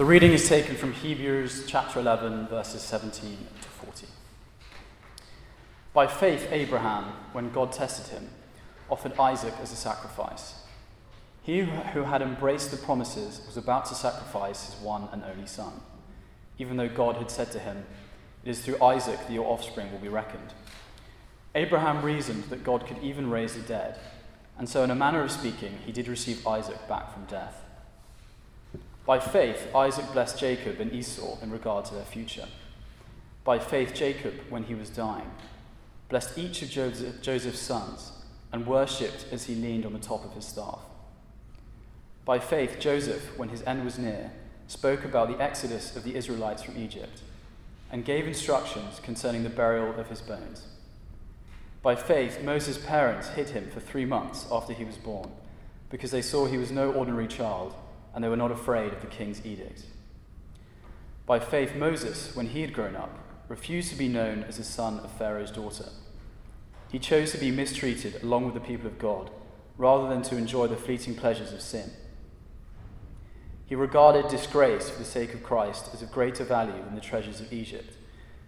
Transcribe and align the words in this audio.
The 0.00 0.06
reading 0.06 0.32
is 0.32 0.48
taken 0.48 0.76
from 0.76 0.94
Hebrews 0.94 1.64
chapter 1.66 2.00
11, 2.00 2.46
verses 2.46 2.80
17 2.80 3.36
to 3.60 3.68
40. 3.68 4.06
By 5.92 6.06
faith, 6.06 6.48
Abraham, 6.50 7.04
when 7.32 7.50
God 7.50 7.70
tested 7.70 8.06
him, 8.06 8.30
offered 8.88 9.12
Isaac 9.18 9.52
as 9.60 9.72
a 9.72 9.76
sacrifice. 9.76 10.54
He 11.42 11.60
who 11.60 12.04
had 12.04 12.22
embraced 12.22 12.70
the 12.70 12.78
promises 12.78 13.42
was 13.44 13.58
about 13.58 13.84
to 13.90 13.94
sacrifice 13.94 14.72
his 14.72 14.80
one 14.82 15.06
and 15.12 15.22
only 15.22 15.46
son, 15.46 15.82
even 16.56 16.78
though 16.78 16.88
God 16.88 17.16
had 17.16 17.30
said 17.30 17.52
to 17.52 17.58
him, 17.58 17.84
It 18.42 18.48
is 18.48 18.60
through 18.60 18.82
Isaac 18.82 19.18
that 19.18 19.30
your 19.30 19.52
offspring 19.52 19.92
will 19.92 19.98
be 19.98 20.08
reckoned. 20.08 20.54
Abraham 21.54 22.02
reasoned 22.02 22.44
that 22.44 22.64
God 22.64 22.86
could 22.86 23.02
even 23.02 23.28
raise 23.28 23.52
the 23.52 23.60
dead, 23.60 23.98
and 24.56 24.66
so, 24.66 24.82
in 24.82 24.90
a 24.90 24.94
manner 24.94 25.22
of 25.22 25.30
speaking, 25.30 25.76
he 25.84 25.92
did 25.92 26.08
receive 26.08 26.46
Isaac 26.46 26.88
back 26.88 27.12
from 27.12 27.26
death. 27.26 27.66
By 29.06 29.18
faith, 29.18 29.74
Isaac 29.74 30.12
blessed 30.12 30.38
Jacob 30.38 30.80
and 30.80 30.92
Esau 30.92 31.38
in 31.42 31.50
regard 31.50 31.84
to 31.86 31.94
their 31.94 32.04
future. 32.04 32.46
By 33.44 33.58
faith, 33.58 33.94
Jacob, 33.94 34.34
when 34.50 34.64
he 34.64 34.74
was 34.74 34.90
dying, 34.90 35.30
blessed 36.08 36.38
each 36.38 36.62
of 36.62 36.70
Joseph's 36.70 37.58
sons 37.58 38.12
and 38.52 38.66
worshipped 38.66 39.26
as 39.32 39.44
he 39.44 39.54
leaned 39.54 39.86
on 39.86 39.92
the 39.92 39.98
top 39.98 40.24
of 40.24 40.34
his 40.34 40.44
staff. 40.44 40.80
By 42.24 42.38
faith, 42.38 42.76
Joseph, 42.78 43.36
when 43.38 43.48
his 43.48 43.62
end 43.62 43.84
was 43.84 43.98
near, 43.98 44.32
spoke 44.66 45.04
about 45.04 45.28
the 45.28 45.42
exodus 45.42 45.96
of 45.96 46.04
the 46.04 46.14
Israelites 46.14 46.62
from 46.62 46.76
Egypt 46.76 47.22
and 47.90 48.04
gave 48.04 48.26
instructions 48.26 49.00
concerning 49.00 49.42
the 49.42 49.50
burial 49.50 49.98
of 49.98 50.08
his 50.08 50.20
bones. 50.20 50.66
By 51.82 51.96
faith, 51.96 52.42
Moses' 52.42 52.78
parents 52.78 53.30
hid 53.30 53.48
him 53.48 53.70
for 53.70 53.80
three 53.80 54.04
months 54.04 54.46
after 54.52 54.72
he 54.72 54.84
was 54.84 54.96
born 54.96 55.30
because 55.88 56.10
they 56.10 56.22
saw 56.22 56.46
he 56.46 56.58
was 56.58 56.70
no 56.70 56.92
ordinary 56.92 57.26
child 57.26 57.74
and 58.14 58.22
they 58.22 58.28
were 58.28 58.36
not 58.36 58.50
afraid 58.50 58.92
of 58.92 59.00
the 59.00 59.06
king's 59.06 59.44
edict. 59.44 59.84
By 61.26 61.38
faith, 61.38 61.74
Moses, 61.74 62.34
when 62.34 62.48
he 62.48 62.60
had 62.60 62.72
grown 62.72 62.96
up, 62.96 63.18
refused 63.48 63.90
to 63.90 63.96
be 63.96 64.08
known 64.08 64.44
as 64.44 64.56
the 64.56 64.64
son 64.64 65.00
of 65.00 65.10
Pharaoh's 65.12 65.50
daughter. 65.50 65.86
He 66.90 66.98
chose 66.98 67.32
to 67.32 67.38
be 67.38 67.50
mistreated 67.50 68.22
along 68.22 68.46
with 68.46 68.54
the 68.54 68.60
people 68.60 68.86
of 68.86 68.98
God 68.98 69.30
rather 69.78 70.08
than 70.08 70.22
to 70.22 70.36
enjoy 70.36 70.66
the 70.66 70.76
fleeting 70.76 71.14
pleasures 71.14 71.52
of 71.52 71.60
sin. 71.60 71.90
He 73.66 73.74
regarded 73.74 74.28
disgrace 74.28 74.90
for 74.90 74.98
the 74.98 75.04
sake 75.04 75.32
of 75.32 75.42
Christ 75.42 75.90
as 75.94 76.02
of 76.02 76.10
greater 76.10 76.44
value 76.44 76.82
than 76.84 76.96
the 76.96 77.00
treasures 77.00 77.40
of 77.40 77.52
Egypt, 77.52 77.96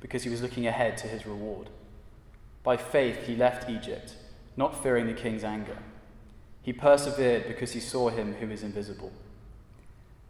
because 0.01 0.25
he 0.25 0.31
was 0.31 0.43
looking 0.43 0.67
ahead 0.67 0.99
to 0.99 1.07
his 1.07 1.25
reward. 1.25 1.71
By 2.65 2.77
faith, 2.77 3.27
he 3.27 3.37
left 3.37 3.71
Egypt, 3.71 4.15
not 4.57 4.83
fearing 4.83 5.07
the 5.07 5.15
king's 5.15 5.45
anger. 5.45 5.79
He 6.61 6.73
persevered 6.73 7.47
because 7.47 7.73
he 7.73 7.81
saw 7.81 8.09
him 8.09 8.35
who 8.35 8.51
is 8.51 8.63
invisible. 8.63 9.13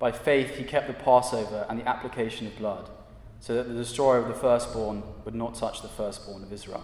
By 0.03 0.11
faith, 0.11 0.57
he 0.57 0.65
kept 0.65 0.89
the 0.89 0.95
Passover 0.95 1.65
and 1.69 1.79
the 1.79 1.89
application 1.89 2.49
of 2.49 2.59
blood, 2.59 2.91
so 3.39 3.55
that 3.55 3.69
the 3.69 3.75
destroyer 3.75 4.19
of 4.19 4.27
the 4.27 4.35
firstborn 4.35 5.05
would 5.25 5.37
not 5.37 5.55
touch 5.55 5.81
the 5.81 5.87
firstborn 5.87 6.43
of 6.43 6.53
Israel. 6.53 6.83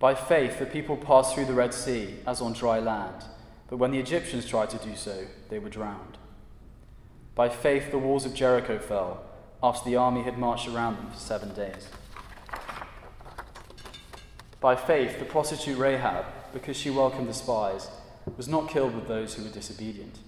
By 0.00 0.16
faith, 0.16 0.58
the 0.58 0.66
people 0.66 0.96
passed 0.96 1.32
through 1.32 1.44
the 1.44 1.52
Red 1.52 1.72
Sea 1.72 2.16
as 2.26 2.40
on 2.40 2.54
dry 2.54 2.80
land, 2.80 3.22
but 3.70 3.76
when 3.76 3.92
the 3.92 4.00
Egyptians 4.00 4.46
tried 4.46 4.70
to 4.70 4.78
do 4.78 4.96
so, 4.96 5.26
they 5.48 5.60
were 5.60 5.68
drowned. 5.68 6.18
By 7.36 7.48
faith, 7.48 7.92
the 7.92 7.98
walls 7.98 8.26
of 8.26 8.34
Jericho 8.34 8.80
fell 8.80 9.22
after 9.62 9.88
the 9.88 9.94
army 9.94 10.24
had 10.24 10.38
marched 10.38 10.66
around 10.66 10.96
them 10.96 11.08
for 11.12 11.20
seven 11.20 11.54
days. 11.54 11.88
By 14.60 14.74
faith, 14.74 15.20
the 15.20 15.24
prostitute 15.24 15.78
Rahab, 15.78 16.24
because 16.52 16.76
she 16.76 16.90
welcomed 16.90 17.28
the 17.28 17.32
spies, 17.32 17.88
was 18.36 18.48
not 18.48 18.68
killed 18.68 18.96
with 18.96 19.06
those 19.06 19.34
who 19.34 19.44
were 19.44 19.50
disobedient. 19.50 20.18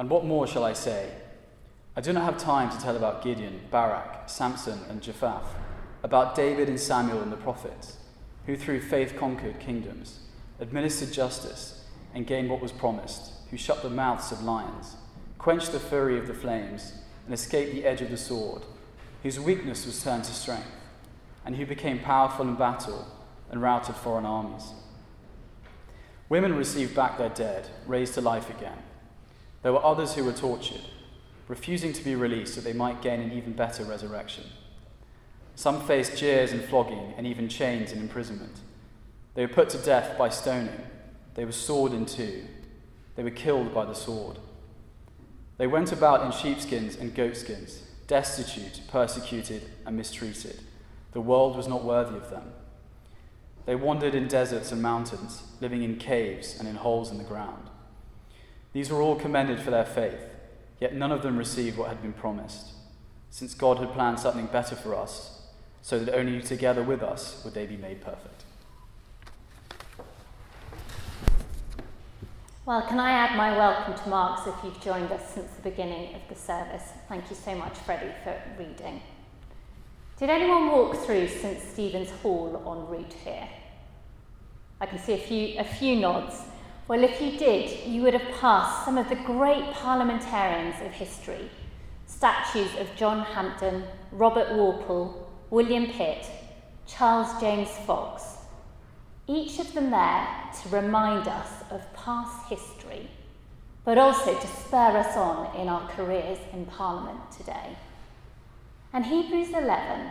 And 0.00 0.10
what 0.10 0.24
more 0.24 0.48
shall 0.48 0.64
I 0.64 0.72
say? 0.72 1.12
I 1.94 2.00
do 2.00 2.12
not 2.12 2.24
have 2.24 2.38
time 2.38 2.70
to 2.70 2.80
tell 2.80 2.96
about 2.96 3.22
Gideon, 3.22 3.60
Barak, 3.70 4.28
Samson, 4.28 4.80
and 4.88 5.02
Jephthah, 5.02 5.42
about 6.02 6.34
David 6.34 6.68
and 6.68 6.80
Samuel 6.80 7.20
and 7.20 7.30
the 7.30 7.36
prophets, 7.36 7.98
who 8.46 8.56
through 8.56 8.80
faith 8.80 9.16
conquered 9.18 9.60
kingdoms, 9.60 10.20
administered 10.58 11.12
justice, 11.12 11.84
and 12.14 12.26
gained 12.26 12.48
what 12.50 12.62
was 12.62 12.72
promised, 12.72 13.34
who 13.50 13.58
shut 13.58 13.82
the 13.82 13.90
mouths 13.90 14.32
of 14.32 14.42
lions 14.42 14.96
quenched 15.40 15.72
the 15.72 15.80
fury 15.80 16.18
of 16.18 16.26
the 16.26 16.34
flames, 16.34 16.92
and 17.24 17.32
escaped 17.32 17.72
the 17.72 17.84
edge 17.84 18.02
of 18.02 18.10
the 18.10 18.16
sword, 18.16 18.62
whose 19.22 19.40
weakness 19.40 19.86
was 19.86 20.02
turned 20.02 20.24
to 20.24 20.32
strength, 20.32 20.70
and 21.44 21.56
who 21.56 21.64
became 21.64 21.98
powerful 21.98 22.46
in 22.46 22.54
battle 22.54 23.06
and 23.50 23.60
routed 23.60 23.96
foreign 23.96 24.26
armies. 24.26 24.72
Women 26.28 26.54
received 26.54 26.94
back 26.94 27.18
their 27.18 27.30
dead, 27.30 27.68
raised 27.86 28.14
to 28.14 28.20
life 28.20 28.50
again. 28.50 28.78
There 29.62 29.72
were 29.72 29.84
others 29.84 30.14
who 30.14 30.24
were 30.24 30.32
tortured, 30.32 30.80
refusing 31.48 31.92
to 31.92 32.04
be 32.04 32.14
released 32.14 32.54
so 32.54 32.60
they 32.60 32.72
might 32.72 33.02
gain 33.02 33.20
an 33.20 33.32
even 33.32 33.52
better 33.52 33.84
resurrection. 33.84 34.44
Some 35.54 35.82
faced 35.86 36.16
jeers 36.16 36.52
and 36.52 36.64
flogging, 36.64 37.12
and 37.18 37.26
even 37.26 37.48
chains 37.48 37.92
and 37.92 38.00
imprisonment. 38.00 38.60
They 39.34 39.44
were 39.44 39.52
put 39.52 39.68
to 39.70 39.78
death 39.78 40.16
by 40.16 40.30
stoning. 40.30 40.80
They 41.34 41.44
were 41.44 41.52
sawed 41.52 41.92
in 41.92 42.06
two. 42.06 42.44
They 43.16 43.22
were 43.22 43.30
killed 43.30 43.74
by 43.74 43.84
the 43.84 43.94
sword. 43.94 44.38
They 45.58 45.66
went 45.66 45.92
about 45.92 46.24
in 46.24 46.32
sheepskins 46.32 46.96
and 46.96 47.14
goatskins, 47.14 47.82
destitute, 48.06 48.80
persecuted, 48.88 49.62
and 49.84 49.96
mistreated. 49.96 50.60
The 51.12 51.20
world 51.20 51.56
was 51.56 51.68
not 51.68 51.84
worthy 51.84 52.16
of 52.16 52.30
them. 52.30 52.52
They 53.66 53.74
wandered 53.74 54.14
in 54.14 54.26
deserts 54.26 54.72
and 54.72 54.80
mountains, 54.80 55.42
living 55.60 55.82
in 55.82 55.96
caves 55.96 56.58
and 56.58 56.66
in 56.66 56.76
holes 56.76 57.10
in 57.10 57.18
the 57.18 57.24
ground. 57.24 57.68
These 58.72 58.90
were 58.90 59.02
all 59.02 59.16
commended 59.16 59.60
for 59.60 59.70
their 59.70 59.84
faith, 59.84 60.20
yet 60.78 60.94
none 60.94 61.12
of 61.12 61.22
them 61.22 61.36
received 61.36 61.76
what 61.76 61.88
had 61.88 62.02
been 62.02 62.12
promised, 62.12 62.72
since 63.30 63.54
God 63.54 63.78
had 63.78 63.92
planned 63.92 64.20
something 64.20 64.46
better 64.46 64.76
for 64.76 64.94
us, 64.94 65.42
so 65.82 65.98
that 65.98 66.14
only 66.14 66.40
together 66.40 66.82
with 66.82 67.02
us 67.02 67.42
would 67.44 67.54
they 67.54 67.66
be 67.66 67.76
made 67.76 68.00
perfect. 68.00 68.44
Well, 72.66 72.82
can 72.82 73.00
I 73.00 73.10
add 73.10 73.36
my 73.36 73.56
welcome 73.56 73.94
to 73.94 74.08
Mark's 74.08 74.46
if 74.46 74.54
you've 74.62 74.80
joined 74.80 75.10
us 75.10 75.34
since 75.34 75.50
the 75.54 75.62
beginning 75.62 76.14
of 76.14 76.20
the 76.28 76.36
service? 76.36 76.84
Thank 77.08 77.28
you 77.28 77.34
so 77.34 77.56
much, 77.56 77.76
Freddie, 77.78 78.14
for 78.22 78.40
reading. 78.56 79.02
Did 80.18 80.30
anyone 80.30 80.68
walk 80.68 80.96
through 80.98 81.26
St 81.26 81.60
Stephen's 81.60 82.10
Hall 82.22 82.62
en 82.64 82.86
route 82.86 83.12
here? 83.24 83.48
I 84.80 84.86
can 84.86 84.98
see 84.98 85.14
a 85.14 85.18
few, 85.18 85.58
a 85.58 85.64
few 85.64 85.96
nods. 85.96 86.42
Well, 86.90 87.04
if 87.04 87.22
you 87.22 87.38
did, 87.38 87.86
you 87.86 88.02
would 88.02 88.14
have 88.14 88.40
passed 88.40 88.84
some 88.84 88.98
of 88.98 89.08
the 89.08 89.14
great 89.14 89.70
parliamentarians 89.74 90.74
of 90.84 90.90
history. 90.90 91.48
Statues 92.06 92.74
of 92.80 92.96
John 92.96 93.24
Hampden, 93.24 93.84
Robert 94.10 94.56
Walpole, 94.56 95.30
William 95.50 95.86
Pitt, 95.86 96.26
Charles 96.88 97.40
James 97.40 97.68
Fox, 97.86 98.38
each 99.28 99.60
of 99.60 99.72
them 99.72 99.92
there 99.92 100.26
to 100.60 100.68
remind 100.70 101.28
us 101.28 101.62
of 101.70 101.80
past 101.94 102.48
history, 102.48 103.08
but 103.84 103.96
also 103.96 104.36
to 104.36 104.46
spur 104.48 104.96
us 104.96 105.16
on 105.16 105.54
in 105.54 105.68
our 105.68 105.88
careers 105.90 106.38
in 106.52 106.66
Parliament 106.66 107.20
today. 107.30 107.76
And 108.92 109.06
Hebrews 109.06 109.50
11 109.50 110.08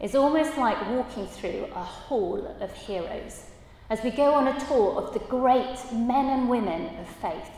is 0.00 0.16
almost 0.16 0.58
like 0.58 0.88
walking 0.88 1.28
through 1.28 1.68
a 1.72 1.84
hall 1.84 2.56
of 2.60 2.72
heroes 2.72 3.44
as 3.88 4.02
we 4.02 4.10
go 4.10 4.34
on 4.34 4.48
a 4.48 4.60
tour 4.66 5.00
of 5.00 5.12
the 5.12 5.20
great 5.20 5.78
men 5.92 6.26
and 6.26 6.48
women 6.48 6.96
of 6.98 7.06
faith. 7.06 7.50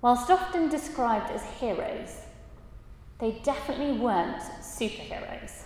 Whilst 0.00 0.30
often 0.30 0.68
described 0.68 1.30
as 1.30 1.42
heroes, 1.60 2.20
they 3.18 3.32
definitely 3.42 3.98
weren't 3.98 4.40
superheroes. 4.62 5.64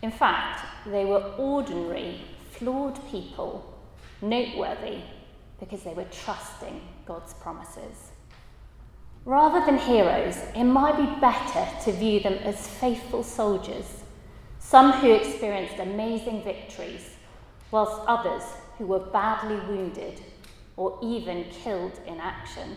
In 0.00 0.10
fact, 0.10 0.64
they 0.86 1.04
were 1.04 1.34
ordinary 1.36 2.20
flawed 2.50 2.98
people 3.10 3.72
noteworthy 4.20 5.00
because 5.60 5.82
they 5.82 5.94
were 5.94 6.06
trusting 6.10 6.80
God's 7.06 7.34
promises. 7.34 8.10
Rather 9.24 9.64
than 9.64 9.78
heroes, 9.78 10.36
it 10.56 10.64
might 10.64 10.96
be 10.96 11.20
better 11.20 11.68
to 11.84 11.92
view 11.92 12.20
them 12.20 12.34
as 12.42 12.66
faithful 12.66 13.22
soldiers, 13.22 14.02
some 14.58 14.92
who 14.92 15.12
experienced 15.12 15.78
amazing 15.78 16.42
victories, 16.42 17.10
whilst 17.72 18.00
others 18.06 18.44
who 18.78 18.86
were 18.86 19.00
badly 19.00 19.56
wounded 19.66 20.20
or 20.76 20.98
even 21.02 21.44
killed 21.50 21.98
in 22.06 22.20
action. 22.20 22.76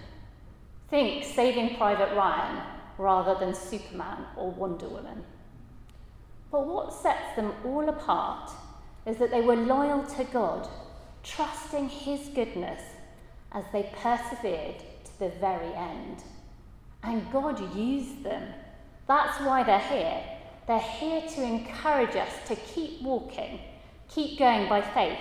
Think 0.89 1.23
Saving 1.23 1.75
Private 1.75 2.15
Ryan 2.15 2.63
rather 2.97 3.35
than 3.35 3.53
Superman 3.53 4.25
or 4.35 4.49
Wonder 4.49 4.87
Woman. 4.87 5.23
But 6.51 6.67
what 6.67 6.93
sets 6.93 7.35
them 7.35 7.53
all 7.63 7.87
apart 7.89 8.49
is 9.05 9.17
that 9.17 9.31
they 9.31 9.41
were 9.41 9.55
loyal 9.55 10.03
to 10.03 10.23
God, 10.25 10.67
trusting 11.23 11.89
His 11.89 12.29
goodness 12.29 12.81
as 13.51 13.65
they 13.71 13.91
persevered 14.01 14.75
to 15.05 15.19
the 15.19 15.29
very 15.39 15.73
end. 15.73 16.23
And 17.03 17.31
God 17.31 17.75
used 17.75 18.23
them. 18.23 18.53
That's 19.07 19.39
why 19.41 19.63
they're 19.63 19.79
here. 19.79 20.23
They're 20.67 20.79
here 20.79 21.21
to 21.21 21.43
encourage 21.43 22.15
us 22.15 22.31
to 22.47 22.55
keep 22.55 23.01
walking, 23.01 23.59
keep 24.09 24.37
going 24.39 24.69
by 24.69 24.81
faith, 24.81 25.19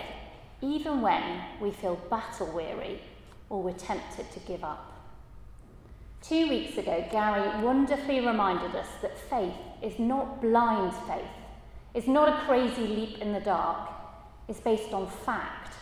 even 0.60 1.00
when 1.00 1.42
we 1.60 1.70
feel 1.70 1.96
battle 2.10 2.52
weary 2.52 3.00
or 3.48 3.62
we're 3.62 3.72
tempted 3.72 4.30
to 4.32 4.40
give 4.40 4.64
up. 4.64 4.92
Two 6.22 6.48
weeks 6.48 6.78
ago, 6.78 7.04
Gary 7.10 7.62
wonderfully 7.62 8.20
reminded 8.20 8.74
us 8.74 8.88
that 9.02 9.18
faith 9.18 9.54
is 9.82 9.98
not 9.98 10.40
blind 10.40 10.94
faith, 11.06 11.24
it's 11.92 12.06
not 12.06 12.28
a 12.28 12.46
crazy 12.46 12.86
leap 12.86 13.18
in 13.18 13.32
the 13.32 13.40
dark, 13.40 13.90
it's 14.48 14.60
based 14.60 14.92
on 14.92 15.06
fact, 15.06 15.74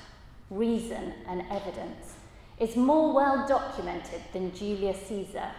reason, 0.51 1.15
and 1.29 1.43
evidence. 1.51 2.17
It's 2.59 2.77
more 2.77 3.15
well 3.15 3.47
documented 3.47 4.21
than 4.33 4.55
Julius 4.55 4.99
Caesar. 5.09 5.51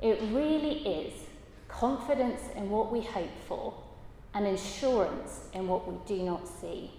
It 0.00 0.20
really 0.32 0.86
is 0.86 1.14
confidence 1.68 2.40
in 2.56 2.70
what 2.70 2.92
we 2.92 3.00
hope 3.00 3.36
for 3.46 3.74
and 4.34 4.46
assurance 4.48 5.48
in 5.52 5.68
what 5.68 5.90
we 5.90 5.96
do 6.06 6.22
not 6.22 6.46
see. 6.48 6.90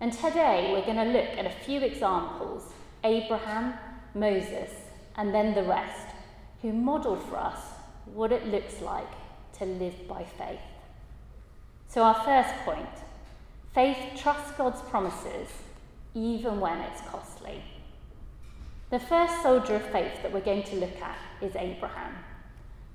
And 0.00 0.12
today 0.12 0.70
we're 0.72 0.84
going 0.84 0.96
to 0.96 1.12
look 1.12 1.38
at 1.38 1.46
a 1.46 1.64
few 1.64 1.80
examples 1.80 2.72
Abraham, 3.04 3.74
Moses, 4.14 4.70
and 5.16 5.32
then 5.32 5.54
the 5.54 5.62
rest, 5.62 6.08
who 6.60 6.72
model 6.72 7.16
for 7.16 7.36
us 7.36 7.60
what 8.06 8.32
it 8.32 8.46
looks 8.46 8.80
like 8.80 9.10
to 9.58 9.64
live 9.64 10.08
by 10.08 10.24
faith. 10.24 10.60
So, 11.88 12.02
our 12.02 12.14
first 12.24 12.54
point 12.64 12.88
faith 13.74 13.96
trusts 14.16 14.52
God's 14.52 14.80
promises 14.82 15.48
even 16.14 16.60
when 16.60 16.78
it's 16.80 17.00
costly. 17.02 17.62
The 18.90 18.98
first 18.98 19.42
soldier 19.42 19.76
of 19.76 19.82
faith 19.86 20.22
that 20.22 20.32
we're 20.32 20.40
going 20.40 20.64
to 20.64 20.76
look 20.76 21.00
at 21.00 21.16
is 21.40 21.56
Abraham. 21.56 22.14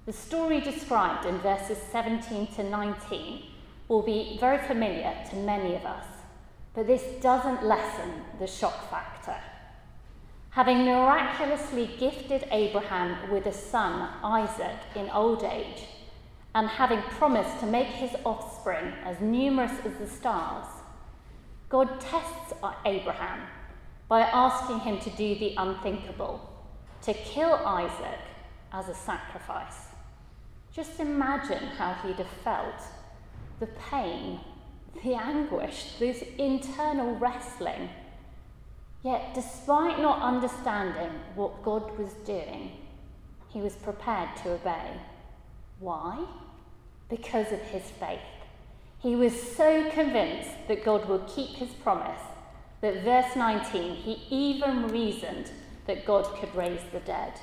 The 0.07 0.13
story 0.13 0.61
described 0.61 1.25
in 1.25 1.37
verses 1.39 1.77
17 1.91 2.47
to 2.55 2.63
19 2.63 3.41
will 3.89 4.01
be 4.01 4.37
very 4.39 4.65
familiar 4.65 5.13
to 5.29 5.35
many 5.35 5.75
of 5.75 5.83
us, 5.83 6.05
but 6.73 6.87
this 6.87 7.03
doesn't 7.21 7.65
lessen 7.65 8.21
the 8.39 8.47
shock 8.47 8.89
factor. 8.89 9.35
Having 10.51 10.85
miraculously 10.85 11.89
gifted 11.99 12.47
Abraham 12.51 13.29
with 13.29 13.47
a 13.47 13.51
son, 13.51 14.09
Isaac, 14.23 14.77
in 14.95 15.09
old 15.09 15.43
age, 15.43 15.83
and 16.55 16.69
having 16.69 17.01
promised 17.01 17.59
to 17.59 17.65
make 17.65 17.87
his 17.87 18.15
offspring 18.23 18.93
as 19.03 19.19
numerous 19.19 19.77
as 19.83 19.93
the 19.95 20.07
stars, 20.07 20.67
God 21.67 21.99
tests 21.99 22.53
Abraham 22.85 23.41
by 24.07 24.21
asking 24.21 24.79
him 24.79 25.01
to 25.01 25.09
do 25.09 25.37
the 25.37 25.53
unthinkable, 25.57 26.39
to 27.01 27.13
kill 27.13 27.55
Isaac 27.55 28.21
as 28.71 28.87
a 28.87 28.95
sacrifice. 28.95 29.86
Just 30.77 31.01
imagine 31.01 31.65
how 31.77 31.93
he'd 31.95 32.15
have 32.15 32.27
felt 32.45 32.81
the 33.59 33.67
pain, 33.89 34.39
the 35.03 35.15
anguish, 35.15 35.95
this 35.99 36.23
internal 36.37 37.15
wrestling 37.17 37.89
Yet, 39.03 39.33
despite 39.33 39.99
not 39.99 40.21
understanding 40.21 41.11
what 41.35 41.63
God 41.63 41.97
was 41.97 42.11
doing, 42.25 42.71
he 43.47 43.61
was 43.61 43.75
prepared 43.75 44.35
to 44.43 44.51
obey. 44.51 44.99
Why? 45.79 46.25
Because 47.09 47.51
of 47.51 47.61
his 47.61 47.83
faith. 47.83 48.19
He 48.99 49.15
was 49.15 49.39
so 49.55 49.89
convinced 49.91 50.49
that 50.67 50.83
God 50.83 51.07
would 51.07 51.27
keep 51.27 51.51
his 51.51 51.69
promise 51.69 52.19
that 52.81 53.03
verse 53.03 53.35
19, 53.35 53.95
he 53.95 54.23
even 54.29 54.89
reasoned 54.89 55.51
that 55.85 56.05
God 56.05 56.25
could 56.39 56.53
raise 56.53 56.81
the 56.91 56.99
dead. 56.99 57.33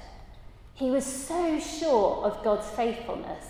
He 0.74 0.90
was 0.90 1.06
so 1.06 1.60
sure 1.60 2.24
of 2.24 2.42
God's 2.42 2.68
faithfulness 2.70 3.46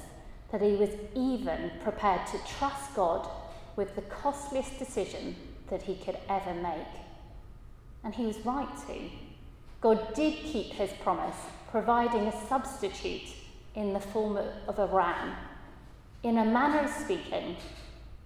that 0.52 0.60
he 0.60 0.74
was 0.74 0.90
even 1.14 1.70
prepared 1.82 2.26
to 2.28 2.38
trust 2.58 2.94
God 2.94 3.28
with 3.76 3.96
the 3.96 4.02
costliest 4.02 4.78
decision 4.78 5.34
that 5.68 5.82
he 5.82 5.96
could 5.96 6.18
ever 6.28 6.54
make. 6.54 6.86
And 8.04 8.14
he 8.14 8.26
was 8.26 8.38
right 8.44 8.68
to. 8.86 9.10
God 9.80 10.14
did 10.14 10.34
keep 10.44 10.72
his 10.72 10.90
promise, 11.02 11.36
providing 11.70 12.26
a 12.26 12.48
substitute 12.48 13.34
in 13.74 13.92
the 13.92 14.00
form 14.00 14.38
of 14.68 14.78
a 14.78 14.86
ram. 14.86 15.34
In 16.22 16.38
a 16.38 16.44
manner 16.44 16.80
of 16.80 16.90
speaking, 16.90 17.56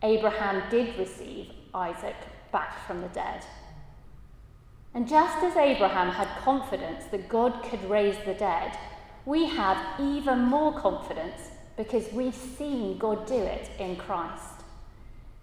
Abraham 0.03 0.63
did 0.71 0.99
receive 0.99 1.51
Isaac 1.73 2.17
back 2.53 2.87
from 2.87 3.01
the 3.01 3.09
dead. 3.09 3.45
And 4.95 5.09
just 5.09 5.43
as 5.45 5.57
Abraham 5.57 6.11
had 6.11 6.29
confidence 6.43 7.05
that 7.11 7.29
God 7.29 7.63
could 7.63 7.89
raise 7.89 8.17
the 8.25 8.35
dead, 8.35 8.77
we 9.27 9.47
have 9.47 10.01
even 10.01 10.41
more 10.41 10.73
confidence 10.79 11.51
because 11.77 12.13
we've 12.13 12.35
seen 12.35 12.99
God 12.99 13.27
do 13.27 13.37
it 13.39 13.71
in 13.79 13.97
Christ. 13.97 14.65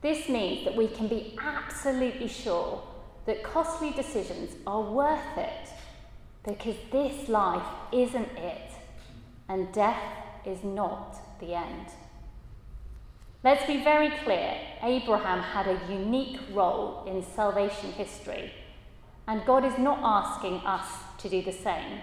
This 0.01 0.27
means 0.27 0.65
that 0.65 0.75
we 0.75 0.87
can 0.87 1.07
be 1.07 1.37
absolutely 1.41 2.27
sure 2.27 2.83
that 3.25 3.43
costly 3.43 3.91
decisions 3.91 4.51
are 4.67 4.81
worth 4.81 5.37
it 5.37 5.69
because 6.43 6.75
this 6.91 7.27
life 7.27 7.65
isn't 7.91 8.29
it 8.37 8.71
and 9.49 9.71
death 9.73 10.01
is 10.45 10.63
not 10.63 11.39
the 11.39 11.55
end. 11.55 11.87
Let's 13.43 13.65
be 13.65 13.83
very 13.83 14.09
clear 14.23 14.57
Abraham 14.81 15.39
had 15.39 15.67
a 15.67 15.79
unique 15.91 16.39
role 16.51 17.03
in 17.07 17.23
salvation 17.23 17.91
history, 17.91 18.51
and 19.27 19.45
God 19.45 19.65
is 19.65 19.77
not 19.77 19.99
asking 20.03 20.55
us 20.65 20.87
to 21.19 21.29
do 21.29 21.41
the 21.41 21.51
same. 21.51 21.99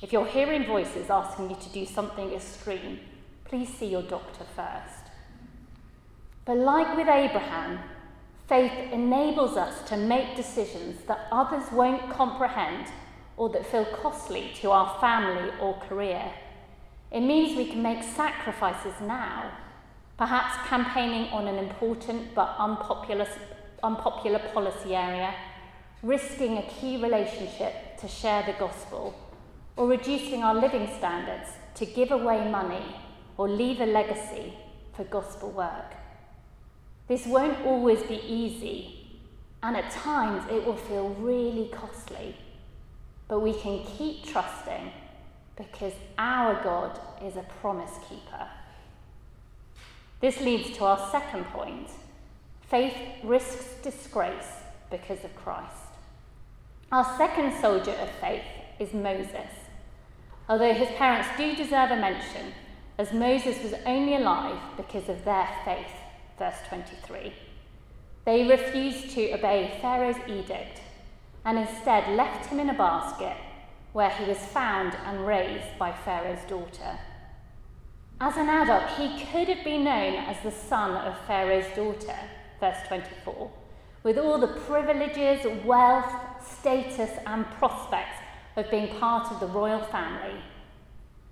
If 0.00 0.12
you're 0.12 0.26
hearing 0.26 0.66
voices 0.66 1.10
asking 1.10 1.50
you 1.50 1.56
to 1.56 1.68
do 1.70 1.84
something 1.84 2.32
extreme, 2.32 3.00
please 3.44 3.68
see 3.68 3.86
your 3.86 4.02
doctor 4.02 4.44
first. 4.54 5.10
But 6.44 6.56
like 6.56 6.96
with 6.96 7.08
Abraham, 7.08 7.80
Faith 8.48 8.72
enables 8.92 9.58
us 9.58 9.86
to 9.86 9.94
make 9.94 10.34
decisions 10.34 11.02
that 11.06 11.28
others 11.30 11.70
won't 11.70 12.10
comprehend 12.10 12.86
or 13.36 13.50
that 13.50 13.66
feel 13.66 13.84
costly 13.84 14.50
to 14.54 14.70
our 14.70 14.98
family 15.00 15.52
or 15.60 15.74
career. 15.80 16.32
It 17.12 17.20
means 17.20 17.58
we 17.58 17.66
can 17.66 17.82
make 17.82 18.02
sacrifices 18.02 18.94
now, 19.02 19.52
perhaps 20.16 20.66
campaigning 20.66 21.30
on 21.30 21.46
an 21.46 21.58
important 21.58 22.34
but 22.34 22.54
unpopular, 22.58 23.28
unpopular 23.82 24.38
policy 24.54 24.96
area, 24.96 25.34
risking 26.02 26.58
a 26.58 26.62
key 26.62 27.02
relationship 27.02 27.98
to 28.00 28.08
share 28.08 28.42
the 28.44 28.52
gospel, 28.52 29.14
or 29.76 29.88
reducing 29.88 30.42
our 30.42 30.54
living 30.54 30.88
standards 30.98 31.50
to 31.74 31.86
give 31.86 32.10
away 32.10 32.50
money 32.50 32.96
or 33.36 33.48
leave 33.48 33.80
a 33.80 33.86
legacy 33.86 34.52
for 34.94 35.04
gospel 35.04 35.50
work. 35.50 35.94
This 37.06 37.26
won't 37.26 37.64
always 37.64 38.02
be 38.02 38.20
easy, 38.26 39.20
and 39.62 39.76
at 39.76 39.90
times 39.90 40.44
it 40.50 40.64
will 40.64 40.76
feel 40.76 41.10
really 41.10 41.68
costly. 41.68 42.36
But 43.28 43.40
we 43.40 43.54
can 43.54 43.84
keep 43.84 44.26
trusting 44.26 44.92
because 45.56 45.92
our 46.18 46.62
God 46.62 46.98
is 47.22 47.36
a 47.36 47.44
promise 47.60 47.92
keeper. 48.08 48.48
This 50.20 50.40
leads 50.40 50.76
to 50.76 50.84
our 50.84 51.10
second 51.10 51.44
point 51.46 51.88
faith 52.68 52.94
risks 53.24 53.74
disgrace 53.82 54.52
because 54.90 55.24
of 55.24 55.34
Christ. 55.36 55.77
Our 56.90 57.16
second 57.18 57.52
soldier 57.60 57.92
of 57.92 58.10
faith 58.12 58.44
is 58.78 58.94
Moses. 58.94 59.50
Although 60.48 60.72
his 60.72 60.88
parents 60.96 61.28
do 61.36 61.54
deserve 61.54 61.90
a 61.90 61.96
mention, 61.96 62.54
as 62.96 63.12
Moses 63.12 63.62
was 63.62 63.74
only 63.84 64.16
alive 64.16 64.58
because 64.76 65.08
of 65.08 65.24
their 65.24 65.48
faith 65.64 65.92
verse 66.38 66.56
23. 66.68 67.32
They 68.24 68.46
refused 68.46 69.10
to 69.10 69.32
obey 69.32 69.76
Pharaoh's 69.82 70.16
edict 70.28 70.80
and 71.44 71.58
instead 71.58 72.16
left 72.16 72.46
him 72.46 72.60
in 72.60 72.70
a 72.70 72.74
basket 72.74 73.36
where 73.92 74.10
he 74.10 74.24
was 74.24 74.38
found 74.38 74.94
and 75.04 75.26
raised 75.26 75.78
by 75.78 75.92
Pharaoh's 75.92 76.44
daughter. 76.48 76.98
As 78.20 78.36
an 78.36 78.48
adult, 78.48 78.90
he 78.92 79.24
could 79.26 79.48
have 79.48 79.64
been 79.64 79.84
known 79.84 80.14
as 80.14 80.36
the 80.42 80.50
son 80.50 80.92
of 80.92 81.18
Pharaoh's 81.26 81.74
daughter, 81.74 82.16
verse 82.60 82.78
24, 82.88 83.50
with 84.02 84.18
all 84.18 84.38
the 84.38 84.48
privileges, 84.48 85.46
wealth, 85.64 86.12
status, 86.44 87.10
and 87.26 87.46
prospects 87.52 88.18
of 88.56 88.70
being 88.70 88.98
part 88.98 89.30
of 89.32 89.40
the 89.40 89.46
royal 89.46 89.82
family. 89.84 90.40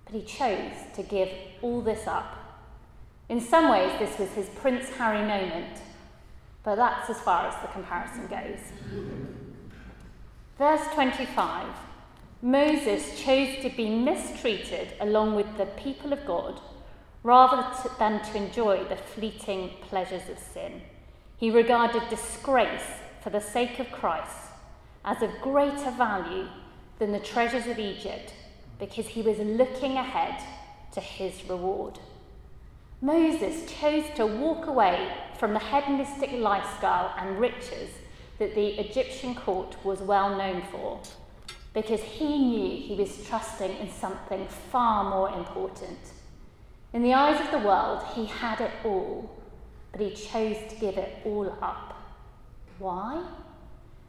But 0.05 0.15
he 0.15 0.21
chose 0.21 0.73
to 0.95 1.03
give 1.03 1.29
all 1.61 1.81
this 1.81 2.07
up 2.07 2.47
in 3.29 3.41
some 3.41 3.69
ways, 3.69 3.91
this 3.99 4.17
was 4.17 4.31
his 4.31 4.47
Prince 4.49 4.89
Harry 4.91 5.25
moment, 5.25 5.81
but 6.63 6.75
that's 6.75 7.09
as 7.09 7.19
far 7.19 7.45
as 7.47 7.61
the 7.61 7.67
comparison 7.67 8.25
goes. 8.27 8.59
Verse 10.57 10.87
25 10.93 11.67
Moses 12.41 13.19
chose 13.19 13.61
to 13.63 13.69
be 13.69 13.89
mistreated 13.89 14.93
along 15.01 15.35
with 15.35 15.57
the 15.57 15.65
people 15.65 16.13
of 16.13 16.25
God 16.25 16.61
rather 17.23 17.65
than 17.99 18.23
to 18.23 18.37
enjoy 18.37 18.83
the 18.85 18.95
fleeting 18.95 19.71
pleasures 19.81 20.29
of 20.29 20.37
sin. 20.37 20.81
He 21.35 21.51
regarded 21.51 22.03
disgrace 22.09 23.01
for 23.21 23.31
the 23.31 23.41
sake 23.41 23.79
of 23.79 23.91
Christ 23.91 24.46
as 25.07 25.21
of 25.21 25.41
greater 25.41 25.89
value 25.91 26.45
than 26.99 27.13
the 27.13 27.19
treasures 27.19 27.65
of 27.65 27.79
Egypt 27.79 28.33
because 28.77 29.07
he 29.07 29.21
was 29.21 29.39
looking 29.39 29.93
ahead 29.93 30.43
to 30.91 30.99
his 30.99 31.47
reward. 31.49 31.97
Moses 33.01 33.71
chose 33.71 34.03
to 34.15 34.25
walk 34.25 34.67
away 34.67 35.11
from 35.39 35.53
the 35.53 35.59
hedonistic 35.59 36.33
lifestyle 36.33 37.13
and 37.17 37.39
riches 37.39 37.89
that 38.37 38.53
the 38.53 38.79
Egyptian 38.79 39.33
court 39.33 39.77
was 39.85 39.99
well 39.99 40.37
known 40.37 40.61
for 40.71 40.99
because 41.73 42.01
he 42.01 42.37
knew 42.37 42.81
he 42.81 42.95
was 42.95 43.25
trusting 43.27 43.77
in 43.77 43.89
something 43.89 44.45
far 44.71 45.09
more 45.09 45.29
important. 45.37 45.99
In 46.91 47.01
the 47.01 47.13
eyes 47.13 47.39
of 47.39 47.51
the 47.51 47.65
world, 47.65 48.03
he 48.13 48.25
had 48.25 48.59
it 48.59 48.71
all, 48.83 49.29
but 49.91 50.01
he 50.01 50.09
chose 50.09 50.57
to 50.69 50.75
give 50.79 50.97
it 50.97 51.19
all 51.23 51.55
up. 51.61 51.95
Why? 52.79 53.23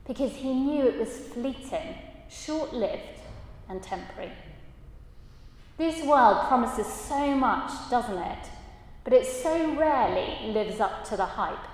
Because 0.09 0.33
he 0.33 0.53
knew 0.53 0.85
it 0.85 0.99
was 0.99 1.11
fleeting, 1.11 1.95
short 2.31 2.73
lived, 2.73 3.03
and 3.69 3.83
temporary. 3.83 4.33
This 5.77 6.03
world 6.05 6.49
promises 6.49 6.87
so 6.87 7.37
much, 7.37 7.71
doesn't 7.91 8.19
it? 8.19 8.49
But 9.05 9.13
it 9.13 9.27
so 9.27 9.77
rarely 9.77 10.53
lives 10.53 10.81
up 10.81 11.05
to 11.11 11.17
the 11.17 11.25
hype. 11.25 11.69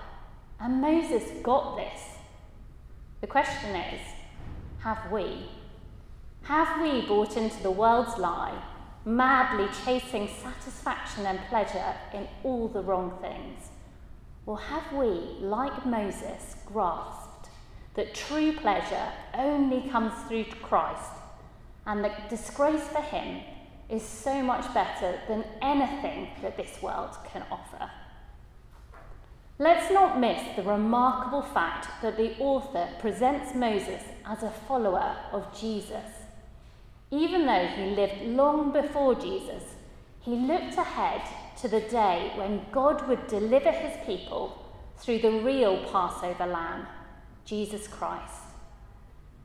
And 0.59 0.81
Moses 0.81 1.23
got 1.41 1.77
this. 1.77 2.01
The 3.21 3.27
question 3.27 3.75
is 3.75 4.01
have 4.79 5.11
we? 5.11 5.47
Have 6.43 6.79
we 6.81 7.07
bought 7.07 7.37
into 7.37 7.63
the 7.63 7.71
world's 7.71 8.19
lie, 8.19 8.61
madly 9.03 9.67
chasing 9.83 10.27
satisfaction 10.27 11.25
and 11.25 11.39
pleasure 11.49 11.95
in 12.13 12.27
all 12.43 12.67
the 12.67 12.83
wrong 12.83 13.17
things? 13.19 13.69
Or 14.45 14.59
have 14.59 14.93
we, 14.93 15.39
like 15.39 15.85
Moses, 15.87 16.55
grasped 16.67 17.24
that 17.95 18.13
true 18.13 18.53
pleasure 18.53 19.11
only 19.33 19.89
comes 19.89 20.13
through 20.27 20.45
Christ 20.61 21.11
and 21.85 22.03
that 22.03 22.29
disgrace 22.29 22.87
for 22.87 23.01
him 23.01 23.41
is 23.89 24.03
so 24.03 24.41
much 24.41 24.73
better 24.73 25.19
than 25.27 25.45
anything 25.61 26.29
that 26.41 26.57
this 26.57 26.81
world 26.81 27.15
can 27.31 27.43
offer? 27.51 27.89
Let's 29.57 29.89
not 29.89 30.19
miss 30.19 30.41
the 30.57 30.63
remarkable 30.63 31.41
fact 31.41 31.87
that 32.01 32.17
the 32.17 32.37
author 32.39 32.89
presents 32.99 33.55
Moses 33.55 34.01
as 34.25 34.43
a 34.43 34.49
follower 34.67 35.15
of 35.31 35.57
Jesus. 35.57 36.11
Even 37.09 37.45
though 37.45 37.67
he 37.67 37.91
lived 37.91 38.21
long 38.23 38.73
before 38.73 39.15
Jesus, 39.15 39.63
he 40.19 40.35
looked 40.35 40.75
ahead 40.75 41.21
to 41.61 41.69
the 41.69 41.79
day 41.79 42.33
when 42.35 42.65
God 42.71 43.07
would 43.07 43.27
deliver 43.27 43.71
his 43.71 43.95
people 44.05 44.61
through 44.97 45.19
the 45.19 45.39
real 45.41 45.77
Passover 45.89 46.47
lamb, 46.47 46.87
Jesus 47.45 47.87
Christ. 47.87 48.41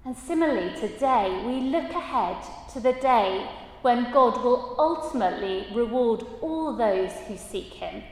And 0.05 0.17
similarly, 0.17 0.75
today 0.81 1.43
we 1.47 1.61
look 1.71 1.91
ahead 1.91 2.37
to 2.73 2.81
the 2.81 2.95
day 2.95 3.47
when 3.83 4.11
God 4.13 4.43
will 4.43 4.75
ultimately 4.79 5.67
reward 5.75 6.23
all 6.41 6.75
those 6.75 7.13
who 7.29 7.37
seek 7.37 7.75
him 7.75 8.03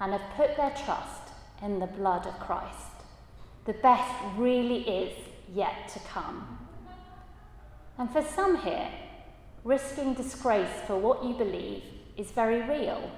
and 0.00 0.12
have 0.12 0.36
put 0.36 0.56
their 0.56 0.70
trust 0.84 1.32
in 1.62 1.80
the 1.80 1.86
blood 1.86 2.26
of 2.26 2.38
Christ. 2.38 2.92
The 3.64 3.72
best 3.74 4.12
really 4.36 4.82
is 4.88 5.16
yet 5.52 5.88
to 5.94 5.98
come. 6.00 6.58
And 7.98 8.10
for 8.10 8.22
some 8.22 8.58
here, 8.58 8.88
risking 9.64 10.14
disgrace 10.14 10.80
for 10.86 10.96
what 10.96 11.24
you 11.24 11.34
believe 11.34 11.82
is 12.16 12.30
very 12.30 12.62
real. 12.62 13.10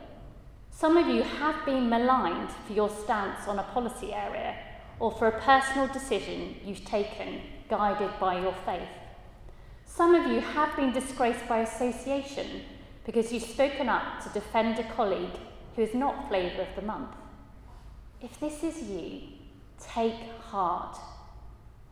Some 0.70 0.96
of 0.96 1.06
you 1.06 1.22
have 1.22 1.64
been 1.64 1.88
maligned 1.88 2.50
for 2.66 2.72
your 2.72 2.90
stance 2.90 3.46
on 3.46 3.58
a 3.58 3.62
policy 3.62 4.12
area 4.12 4.56
or 5.00 5.10
for 5.10 5.28
a 5.28 5.40
personal 5.40 5.86
decision 5.88 6.56
you've 6.64 6.84
taken 6.84 7.40
guided 7.68 8.10
by 8.18 8.40
your 8.40 8.54
faith. 8.64 8.88
Some 9.86 10.14
of 10.14 10.30
you 10.30 10.40
have 10.40 10.74
been 10.76 10.92
disgraced 10.92 11.46
by 11.48 11.58
association 11.58 12.62
because 13.04 13.32
you've 13.32 13.42
spoken 13.42 13.88
up 13.88 14.22
to 14.22 14.28
defend 14.30 14.78
a 14.78 14.84
colleague 14.94 15.38
who 15.76 15.82
is 15.82 15.94
not 15.94 16.28
flavour 16.28 16.62
of 16.62 16.74
the 16.76 16.82
month. 16.82 17.10
If 18.20 18.40
this 18.40 18.62
is 18.62 18.88
you, 18.88 19.20
take 19.78 20.14
heart. 20.40 20.96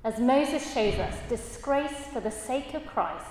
As 0.05 0.19
Moses 0.19 0.73
shows 0.73 0.95
us, 0.95 1.17
disgrace 1.29 2.07
for 2.13 2.21
the 2.21 2.31
sake 2.31 2.75
of 2.75 2.87
Christ 2.87 3.27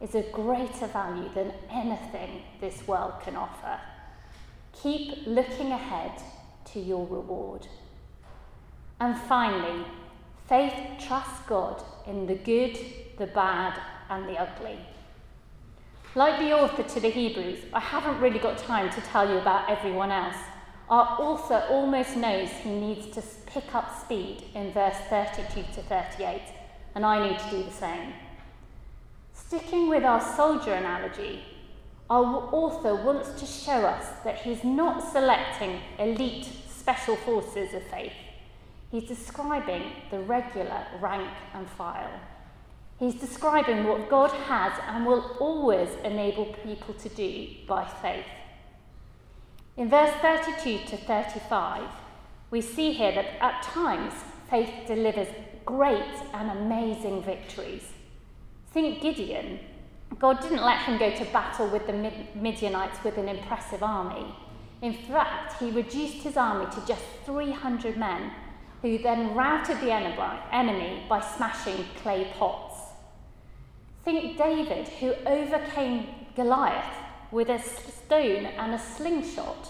is 0.00 0.14
a 0.14 0.22
greater 0.30 0.86
value 0.86 1.28
than 1.34 1.52
anything 1.70 2.42
this 2.60 2.86
world 2.86 3.14
can 3.24 3.34
offer. 3.34 3.80
Keep 4.82 5.26
looking 5.26 5.72
ahead 5.72 6.12
to 6.72 6.78
your 6.78 7.06
reward. 7.06 7.66
And 9.00 9.16
finally, 9.16 9.84
faith 10.48 10.74
trusts 10.98 11.40
God 11.46 11.82
in 12.06 12.26
the 12.26 12.34
good, 12.34 12.78
the 13.16 13.26
bad, 13.26 13.80
and 14.10 14.28
the 14.28 14.38
ugly. 14.38 14.78
Like 16.14 16.40
the 16.40 16.52
author 16.52 16.82
to 16.82 17.00
the 17.00 17.10
Hebrews, 17.10 17.60
I 17.72 17.80
haven't 17.80 18.20
really 18.20 18.38
got 18.38 18.58
time 18.58 18.90
to 18.90 19.00
tell 19.02 19.28
you 19.28 19.38
about 19.38 19.70
everyone 19.70 20.10
else. 20.10 20.36
Our 20.88 21.20
author 21.20 21.64
almost 21.70 22.16
knows 22.16 22.48
he 22.48 22.70
needs 22.70 23.08
to 23.14 23.22
pick 23.46 23.74
up 23.74 24.00
speed 24.02 24.44
in 24.54 24.72
verse 24.72 24.96
32 25.10 25.62
to 25.74 25.82
38, 25.82 26.40
and 26.94 27.04
I 27.04 27.28
need 27.28 27.38
to 27.38 27.50
do 27.50 27.62
the 27.62 27.70
same. 27.70 28.14
Sticking 29.34 29.88
with 29.88 30.02
our 30.02 30.20
soldier 30.20 30.72
analogy, 30.72 31.42
our 32.10 32.48
author 32.52 32.94
wants 32.96 33.38
to 33.38 33.46
show 33.46 33.84
us 33.84 34.08
that 34.24 34.40
he's 34.40 34.64
not 34.64 35.12
selecting 35.12 35.80
elite 35.98 36.48
special 36.68 37.16
forces 37.16 37.74
of 37.74 37.82
faith. 37.84 38.12
He's 38.90 39.04
describing 39.04 39.92
the 40.10 40.20
regular 40.20 40.86
rank 41.00 41.30
and 41.54 41.68
file. 41.68 42.20
He's 42.98 43.14
describing 43.14 43.84
what 43.84 44.08
God 44.08 44.30
has 44.32 44.72
and 44.88 45.06
will 45.06 45.36
always 45.38 45.90
enable 46.04 46.46
people 46.64 46.94
to 46.94 47.08
do 47.10 47.48
by 47.66 47.84
faith. 47.84 48.26
In 49.76 49.88
verse 49.88 50.12
32 50.20 50.86
to 50.86 50.96
35, 50.96 51.88
we 52.50 52.60
see 52.60 52.92
here 52.92 53.12
that 53.12 53.40
at 53.40 53.62
times 53.62 54.14
faith 54.50 54.70
delivers 54.86 55.28
great 55.64 56.02
and 56.32 56.50
amazing 56.50 57.22
victories. 57.22 57.92
Think 58.72 59.00
Gideon. 59.00 59.60
God 60.18 60.40
didn't 60.40 60.64
let 60.64 60.80
him 60.80 60.98
go 60.98 61.14
to 61.14 61.24
battle 61.26 61.68
with 61.68 61.86
the 61.86 61.92
Midianites 62.34 63.04
with 63.04 63.18
an 63.18 63.28
impressive 63.28 63.82
army. 63.82 64.34
In 64.80 64.94
fact, 64.94 65.60
he 65.60 65.70
reduced 65.70 66.22
his 66.22 66.36
army 66.36 66.66
to 66.72 66.86
just 66.86 67.04
300 67.24 67.96
men, 67.96 68.32
who 68.82 68.98
then 68.98 69.34
routed 69.34 69.80
the 69.80 69.92
enemy 69.92 71.02
by 71.08 71.20
smashing 71.20 71.84
clay 72.02 72.32
pots. 72.38 72.80
Think 74.04 74.38
David, 74.38 74.88
who 74.88 75.14
overcame 75.26 76.06
Goliath 76.36 76.94
with 77.30 77.48
a 77.48 77.58
stone 77.58 78.46
and 78.46 78.74
a 78.74 78.78
slingshot. 78.78 79.68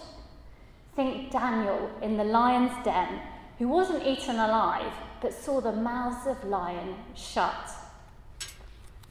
Think 0.95 1.31
Daniel 1.31 1.91
in 2.03 2.17
the 2.17 2.25
lion's 2.25 2.85
den, 2.85 3.21
who 3.59 3.69
wasn't 3.69 4.07
eaten 4.07 4.37
alive, 4.37 4.93
but 5.21 5.33
saw 5.33 5.61
the 5.61 5.73
mouths 5.73 6.27
of 6.27 6.45
lions 6.45 6.97
shut. 7.17 7.71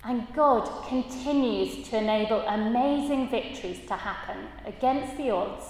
And 0.04 0.27
God 0.34 0.88
continues 0.88 1.89
to 1.89 1.98
enable 1.98 2.42
amazing 2.42 3.30
victories 3.30 3.86
to 3.88 3.96
happen 3.96 4.48
against 4.66 5.18
the 5.18 5.32
odds 5.32 5.66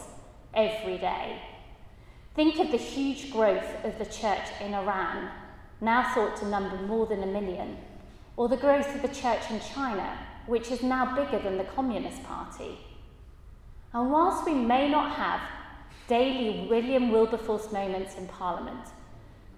every 0.54 0.98
day. 0.98 1.42
Think 2.38 2.60
of 2.60 2.70
the 2.70 2.78
huge 2.78 3.32
growth 3.32 3.84
of 3.84 3.98
the 3.98 4.06
church 4.06 4.48
in 4.62 4.76
Iran, 4.76 5.32
now 5.82 6.14
thought 6.14 6.38
to 6.38 6.48
number 6.48 6.78
more 6.78 7.08
than 7.08 7.24
a 7.24 7.26
million, 7.26 7.78
or 8.36 8.48
the 8.48 8.56
growth 8.56 8.94
of 8.94 9.02
the 9.02 9.08
church 9.08 9.50
in 9.50 9.60
China, 9.60 10.20
which 10.46 10.70
is 10.70 10.84
now 10.84 11.16
bigger 11.16 11.40
than 11.40 11.58
the 11.58 11.64
Communist 11.64 12.24
Party. 12.26 12.78
And 13.92 14.12
whilst 14.12 14.46
we 14.46 14.54
may 14.54 14.88
not 14.88 15.16
have 15.16 15.42
daily 16.08 16.68
William 16.70 17.10
Wilberforce 17.10 17.72
moments 17.72 18.16
in 18.20 18.28
Parliament, 18.28 18.86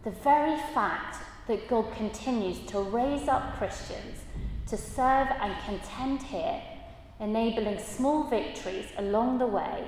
the 0.05 0.11
very 0.11 0.55
fact 0.73 1.17
that 1.49 1.67
God 1.67 1.93
continues 1.97 2.59
to 2.67 2.79
raise 2.79 3.27
up 3.27 3.57
Christians 3.57 4.19
to 4.67 4.77
serve 4.77 5.27
and 5.41 5.53
contend 5.65 6.23
here, 6.23 6.61
enabling 7.19 7.79
small 7.79 8.29
victories 8.29 8.87
along 8.97 9.39
the 9.39 9.47
way, 9.47 9.83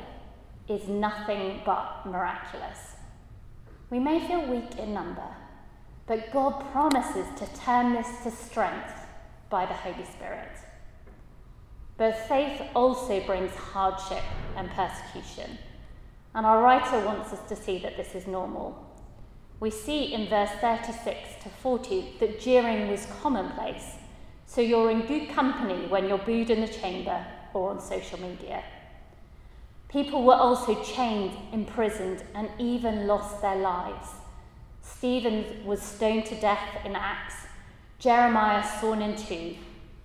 is 0.71 0.87
nothing 0.87 1.61
but 1.65 2.05
miraculous. 2.05 2.95
We 3.89 3.99
may 3.99 4.25
feel 4.25 4.45
weak 4.45 4.77
in 4.77 4.93
number, 4.93 5.35
but 6.07 6.31
God 6.31 6.71
promises 6.71 7.27
to 7.37 7.59
turn 7.59 7.93
this 7.93 8.07
to 8.23 8.31
strength 8.31 8.93
by 9.49 9.65
the 9.65 9.73
Holy 9.73 10.05
Spirit. 10.05 10.57
But 11.97 12.27
faith 12.27 12.61
also 12.73 13.19
brings 13.25 13.53
hardship 13.53 14.23
and 14.55 14.69
persecution. 14.71 15.57
And 16.33 16.45
our 16.45 16.61
writer 16.61 17.05
wants 17.05 17.33
us 17.33 17.47
to 17.49 17.55
see 17.55 17.77
that 17.79 17.97
this 17.97 18.15
is 18.15 18.25
normal. 18.25 18.87
We 19.59 19.69
see 19.69 20.13
in 20.13 20.27
verse 20.27 20.49
36 20.61 21.43
to 21.43 21.49
40 21.49 22.13
that 22.19 22.39
jeering 22.39 22.89
was 22.89 23.05
commonplace, 23.21 23.97
so 24.45 24.61
you're 24.61 24.89
in 24.89 25.05
good 25.05 25.29
company 25.29 25.87
when 25.87 26.07
you're 26.07 26.17
booed 26.17 26.49
in 26.49 26.61
the 26.61 26.67
chamber 26.67 27.25
or 27.53 27.69
on 27.69 27.79
social 27.81 28.19
media. 28.19 28.63
People 29.91 30.23
were 30.23 30.35
also 30.35 30.81
chained, 30.83 31.33
imprisoned, 31.51 32.23
and 32.33 32.49
even 32.57 33.07
lost 33.07 33.41
their 33.41 33.57
lives. 33.57 34.07
Stephen 34.81 35.65
was 35.65 35.81
stoned 35.81 36.25
to 36.27 36.39
death 36.39 36.85
in 36.85 36.95
Acts, 36.95 37.35
Jeremiah 37.99 38.63
sawn 38.79 39.01
in 39.01 39.17
two, 39.17 39.57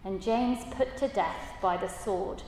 and 0.04 0.20
James 0.20 0.62
put 0.72 0.96
to 0.96 1.08
death 1.08 1.54
by 1.62 1.76
the 1.76 1.88
sword. 1.88 2.42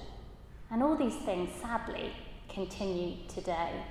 And 0.71 0.83
all 0.83 0.97
these 0.97 1.17
things, 1.17 1.51
sadly, 1.61 2.13
continue 2.49 3.17
today. 3.29 3.85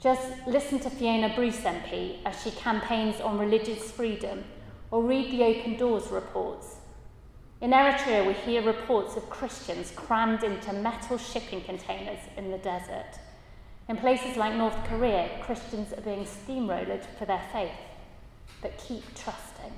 Just 0.00 0.28
listen 0.46 0.80
to 0.80 0.90
Fiona 0.90 1.34
Bruce 1.34 1.60
MP 1.60 2.18
as 2.26 2.42
she 2.42 2.50
campaigns 2.50 3.20
on 3.20 3.38
religious 3.38 3.92
freedom, 3.92 4.44
or 4.90 5.02
read 5.02 5.30
the 5.30 5.44
Open 5.44 5.76
Doors 5.76 6.08
reports. 6.08 6.76
In 7.58 7.70
Eritrea, 7.70 8.26
we 8.26 8.34
hear 8.34 8.60
reports 8.60 9.16
of 9.16 9.30
Christians 9.30 9.90
crammed 9.96 10.44
into 10.44 10.74
metal 10.74 11.16
shipping 11.16 11.62
containers 11.62 12.18
in 12.36 12.50
the 12.50 12.58
desert. 12.58 13.18
In 13.88 13.96
places 13.96 14.36
like 14.36 14.54
North 14.54 14.76
Korea, 14.84 15.30
Christians 15.42 15.94
are 15.94 16.02
being 16.02 16.26
steamrolled 16.26 17.06
for 17.18 17.24
their 17.24 17.42
faith, 17.54 17.70
but 18.60 18.76
keep 18.76 19.02
trusting. 19.14 19.72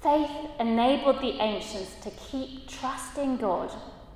Faith 0.00 0.30
enabled 0.58 1.20
the 1.20 1.38
ancients 1.38 1.96
to 2.02 2.10
keep 2.12 2.66
trusting 2.66 3.36
God, 3.36 3.70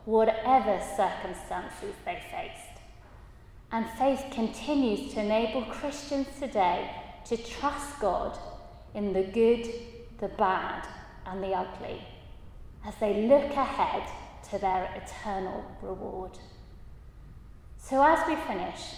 whatever 0.06 0.80
circumstances 0.96 1.94
they 2.06 2.22
faced. 2.30 2.80
And 3.72 3.86
faith 3.98 4.24
continues 4.32 5.12
to 5.12 5.20
enable 5.20 5.66
Christians 5.66 6.28
today 6.38 6.90
to 7.26 7.36
trust 7.36 8.00
God 8.00 8.38
in 8.94 9.12
the 9.12 9.22
good, 9.22 9.68
the 10.18 10.28
bad, 10.28 10.88
and 11.26 11.42
the 11.42 11.52
ugly 11.52 12.00
as 12.84 12.94
they 12.96 13.26
look 13.26 13.50
ahead 13.52 14.02
to 14.50 14.58
their 14.58 14.90
eternal 14.94 15.64
reward. 15.80 16.38
So, 17.78 18.02
as 18.04 18.26
we 18.26 18.36
finish, 18.36 18.94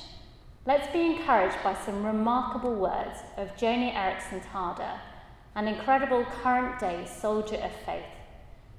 let's 0.66 0.92
be 0.92 1.00
encouraged 1.00 1.62
by 1.62 1.74
some 1.74 2.04
remarkable 2.04 2.74
words 2.74 3.18
of 3.36 3.56
Joni 3.56 3.94
Eareckson 3.94 4.42
Tada, 4.52 4.98
an 5.54 5.68
incredible 5.68 6.24
current 6.42 6.78
day 6.80 7.06
soldier 7.06 7.56
of 7.56 7.72
faith 7.86 8.04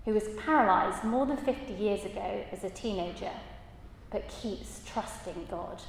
who 0.05 0.13
was 0.13 0.27
paralysed 0.45 1.03
more 1.03 1.25
than 1.25 1.37
50 1.37 1.73
years 1.73 2.05
ago 2.05 2.45
as 2.51 2.63
a 2.63 2.69
teenager, 2.69 3.31
but 4.11 4.29
keeps 4.29 4.81
trusting 4.85 5.47
God. 5.49 5.81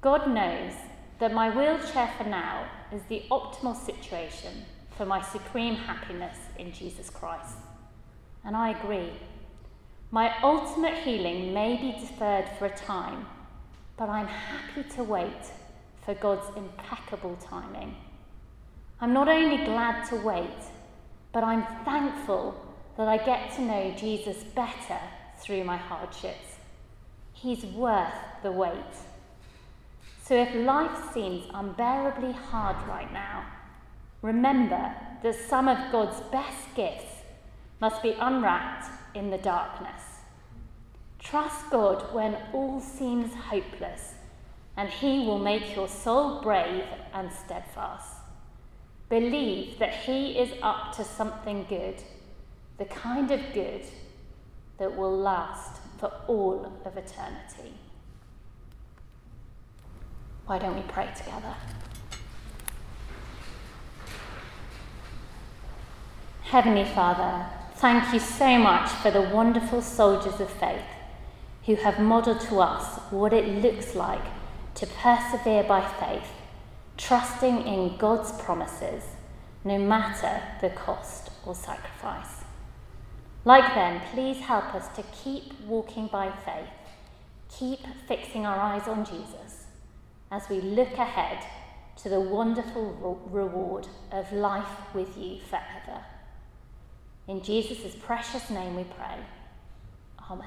God 0.00 0.28
knows 0.28 0.72
that 1.18 1.32
my 1.32 1.50
wheelchair 1.50 2.12
for 2.16 2.24
now 2.24 2.68
is 2.92 3.02
the 3.08 3.24
optimal 3.30 3.74
situation 3.74 4.64
for 4.96 5.04
my 5.04 5.22
supreme 5.22 5.74
happiness 5.74 6.36
in 6.58 6.72
Jesus 6.72 7.10
Christ. 7.10 7.56
And 8.44 8.56
I 8.56 8.70
agree. 8.70 9.10
My 10.10 10.32
ultimate 10.42 10.98
healing 10.98 11.52
may 11.52 11.76
be 11.76 12.00
deferred 12.00 12.48
for 12.58 12.66
a 12.66 12.76
time, 12.76 13.26
but 13.96 14.08
I'm 14.08 14.28
happy 14.28 14.84
to 14.94 15.04
wait 15.04 15.50
for 16.04 16.14
God's 16.14 16.46
impeccable 16.56 17.36
timing. 17.36 17.96
I'm 19.00 19.12
not 19.12 19.28
only 19.28 19.64
glad 19.64 20.08
to 20.08 20.16
wait, 20.16 20.62
but 21.32 21.44
I'm 21.44 21.66
thankful 21.84 22.54
that 22.96 23.08
I 23.08 23.18
get 23.18 23.54
to 23.56 23.62
know 23.62 23.94
Jesus 23.98 24.42
better 24.54 24.98
through 25.38 25.64
my 25.64 25.76
hardships. 25.76 26.56
He's 27.32 27.64
worth 27.66 28.14
the 28.42 28.52
wait. 28.52 28.94
So 30.22 30.34
if 30.34 30.54
life 30.54 31.12
seems 31.12 31.44
unbearably 31.52 32.32
hard 32.32 32.76
right 32.88 33.12
now, 33.12 33.44
remember 34.26 34.92
that 35.22 35.34
some 35.48 35.68
of 35.68 35.92
God's 35.92 36.20
best 36.32 36.74
gifts 36.74 37.22
must 37.80 38.02
be 38.02 38.16
unwrapped 38.18 38.90
in 39.14 39.30
the 39.30 39.38
darkness. 39.38 40.02
Trust 41.20 41.70
God 41.70 42.12
when 42.12 42.36
all 42.52 42.80
seems 42.80 43.32
hopeless, 43.34 44.14
and 44.76 44.88
He 44.88 45.20
will 45.20 45.38
make 45.38 45.76
your 45.76 45.88
soul 45.88 46.42
brave 46.42 46.84
and 47.14 47.30
steadfast. 47.32 48.16
Believe 49.08 49.78
that 49.78 49.94
He 49.94 50.38
is 50.38 50.52
up 50.60 50.96
to 50.96 51.04
something 51.04 51.64
good, 51.68 52.02
the 52.78 52.84
kind 52.86 53.30
of 53.30 53.40
good 53.54 53.82
that 54.78 54.96
will 54.96 55.16
last 55.16 55.80
for 55.98 56.12
all 56.26 56.72
of 56.84 56.96
eternity. 56.96 57.74
Why 60.46 60.58
don't 60.58 60.76
we 60.76 60.82
pray 60.82 61.08
together? 61.16 61.54
Heavenly 66.50 66.84
Father, 66.84 67.44
thank 67.74 68.14
you 68.14 68.20
so 68.20 68.56
much 68.56 68.88
for 68.88 69.10
the 69.10 69.20
wonderful 69.20 69.82
soldiers 69.82 70.38
of 70.38 70.48
faith 70.48 70.86
who 71.64 71.74
have 71.74 71.98
modelled 71.98 72.40
to 72.42 72.60
us 72.60 73.00
what 73.10 73.32
it 73.32 73.48
looks 73.48 73.96
like 73.96 74.24
to 74.76 74.86
persevere 74.86 75.64
by 75.64 75.80
faith, 75.98 76.30
trusting 76.96 77.66
in 77.66 77.96
God's 77.96 78.30
promises, 78.30 79.02
no 79.64 79.76
matter 79.76 80.40
the 80.60 80.70
cost 80.70 81.30
or 81.44 81.52
sacrifice. 81.52 82.44
Like 83.44 83.74
them, 83.74 84.00
please 84.14 84.38
help 84.38 84.72
us 84.72 84.86
to 84.94 85.02
keep 85.24 85.60
walking 85.62 86.06
by 86.06 86.30
faith, 86.30 86.70
keep 87.50 87.80
fixing 88.06 88.46
our 88.46 88.56
eyes 88.56 88.86
on 88.86 89.04
Jesus 89.04 89.64
as 90.30 90.48
we 90.48 90.60
look 90.60 90.92
ahead 90.92 91.44
to 92.04 92.08
the 92.08 92.20
wonderful 92.20 93.20
reward 93.32 93.88
of 94.12 94.32
life 94.32 94.94
with 94.94 95.18
you 95.18 95.40
forever. 95.40 96.04
In 97.28 97.42
Jesus' 97.42 97.94
precious 97.94 98.50
name 98.50 98.76
we 98.76 98.84
pray. 98.84 99.16
Amen. 100.30 100.44